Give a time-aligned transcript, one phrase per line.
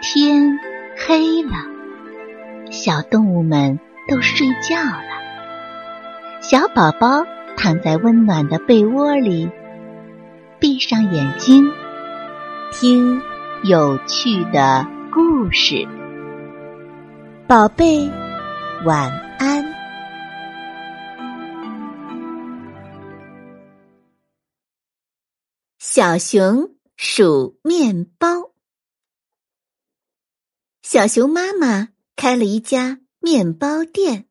[0.00, 0.56] 天
[0.96, 1.50] 黑了，
[2.70, 5.02] 小动物们都睡觉了。
[6.40, 7.24] 小宝宝
[7.56, 9.50] 躺在温暖的被窝里，
[10.60, 11.68] 闭上眼睛，
[12.70, 13.20] 听
[13.64, 15.84] 有趣的故事。
[17.48, 18.08] 宝贝，
[18.86, 19.10] 晚
[19.40, 19.64] 安。
[25.80, 28.47] 小熊数面包。
[30.90, 34.26] 小熊妈妈开了一家面包店，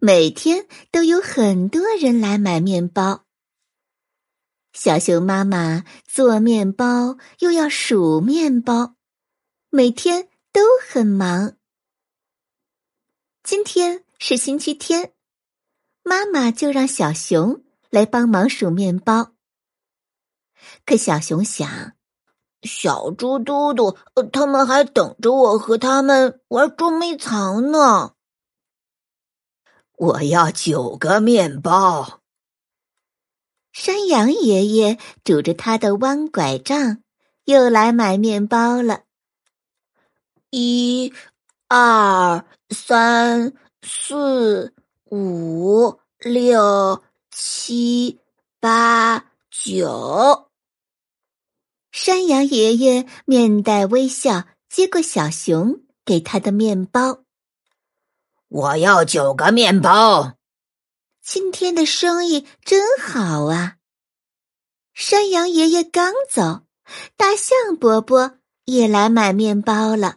[0.00, 3.24] 每天都有很多人来买面包。
[4.74, 8.96] 小熊妈妈做面包又要数面包，
[9.70, 11.56] 每天都很忙。
[13.42, 15.14] 今天是星期天，
[16.02, 19.32] 妈妈就让小熊来帮忙数面包。
[20.84, 21.94] 可小熊想。
[22.62, 23.96] 小猪嘟嘟，
[24.32, 28.12] 他们还等着我和他们玩捉迷藏呢。
[29.96, 32.20] 我要九个面包。
[33.72, 37.02] 山羊爷爷拄着他的弯拐杖，
[37.44, 39.04] 又来买面包了。
[40.50, 41.12] 一、
[41.68, 44.74] 二、三、四、
[45.10, 48.20] 五、六、七、
[48.60, 50.51] 八、九。
[51.92, 57.24] 山羊爷爷面带微笑，接过小熊给他的面包。
[58.48, 60.38] 我要九个面包。
[61.22, 63.76] 今天的生意真好啊！
[64.94, 66.62] 山羊爷爷刚走，
[67.18, 70.16] 大象伯伯也来买面包了。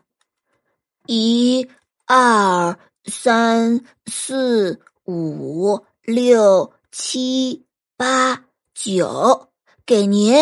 [1.06, 1.70] 一、
[2.06, 7.66] 二、三、四、五、六、七、
[7.98, 9.50] 八、九，
[9.86, 10.34] 给您。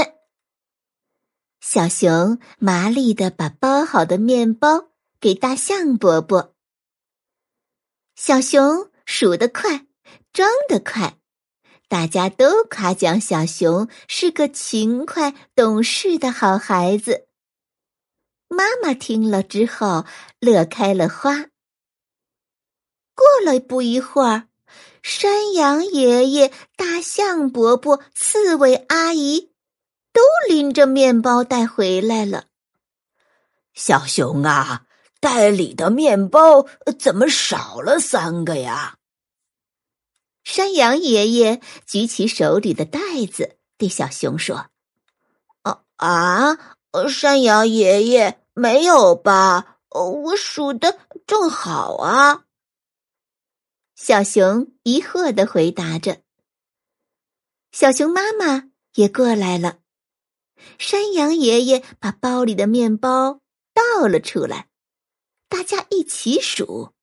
[1.65, 4.89] 小熊麻利的把包好的面包
[5.21, 6.53] 给大象伯伯。
[8.17, 9.87] 小熊数得快，
[10.33, 11.17] 装得快，
[11.87, 17.29] 大家都夸奖小熊是个勤快懂事的好孩子。
[18.49, 20.05] 妈妈听了之后
[20.41, 21.45] 乐开了花。
[23.15, 24.49] 过了不一会儿，
[25.01, 29.52] 山羊爷爷、大象伯伯、刺猬阿姨。
[30.13, 32.45] 都拎着面包袋回来了。
[33.73, 34.85] 小熊啊，
[35.19, 36.67] 袋里的面包
[36.99, 38.99] 怎么少了三个呀？
[40.43, 42.99] 山羊爷爷举起手里的袋
[43.31, 44.67] 子，对小熊说
[45.63, 46.57] ：“啊啊，
[47.09, 49.79] 山羊爷爷没有吧？
[49.89, 52.43] 我数的正好啊。”
[53.95, 56.21] 小熊疑惑的回答着。
[57.71, 59.77] 小熊妈妈也过来了。
[60.77, 63.41] 山羊爷爷把包里的面包
[63.73, 64.69] 倒了出来，
[65.49, 66.93] 大家一起数，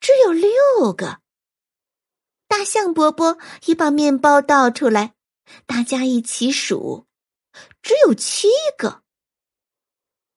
[0.00, 1.20] 只有六个。
[2.48, 5.14] 大象伯伯也把面包倒出来，
[5.66, 7.06] 大家一起数，
[7.80, 9.02] 只有七个。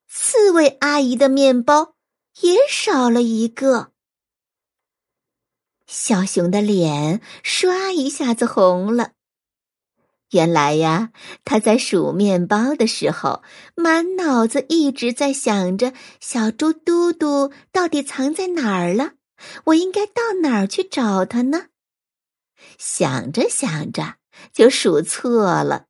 [0.08, 1.96] 刺猬阿姨的面包
[2.42, 3.92] 也少了一个。
[5.88, 9.14] 小熊的脸唰一下子红了。
[10.34, 11.12] 原来呀，
[11.46, 13.44] 他在数面包的时候，
[13.76, 19.14] 满脑子一直在想着小猪嘟嘟到底藏在哪儿了，
[19.66, 21.68] 我应该到哪儿去找他呢？
[22.78, 24.16] 想着想着
[24.52, 25.86] 就数错了，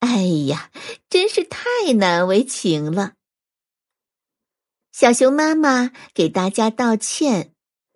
[0.00, 0.70] 哎呀，
[1.10, 3.12] 真是太难为情了。
[4.92, 7.52] 小熊妈妈给大家道歉，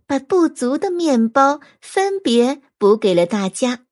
[0.06, 3.86] 把不足的面包分别补给了大家。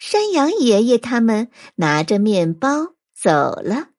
[0.00, 3.30] 山羊爷爷他们拿着面包走
[3.62, 3.90] 了。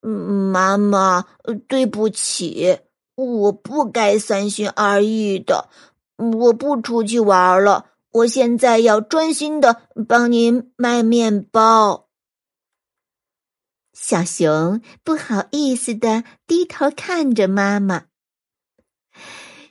[0.00, 1.26] 妈妈，
[1.68, 2.78] 对不起，
[3.14, 5.68] 我不该三心二意的。
[6.16, 12.08] 我不出去玩了，我现在要专心的帮您卖面包。
[13.92, 18.06] 小熊不好意思的低头看着妈妈。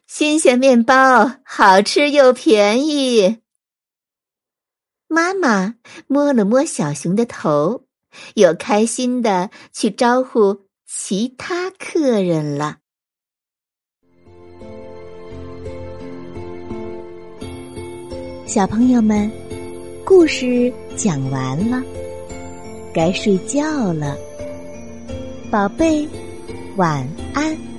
[0.05, 3.42] 新鲜面包，好吃又便宜。
[5.13, 5.75] 妈妈
[6.07, 7.83] 摸了摸小熊的头，
[8.33, 12.79] 又开心的去招呼其他客人了。
[18.47, 19.29] 小朋友们，
[20.03, 21.79] 故事讲完了，
[22.91, 24.17] 该睡觉了，
[25.51, 26.07] 宝贝，
[26.75, 27.72] 晚安。